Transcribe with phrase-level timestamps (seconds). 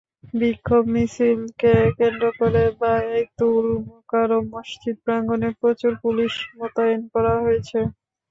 [0.33, 7.79] বিক্ষোভ মিছিলকে কেন্দ্র করে বায়তুল মোকাররম মসজিদ প্রাঙ্গণে প্রচুর পুলিশ মোতায়েন করা হয়েছে।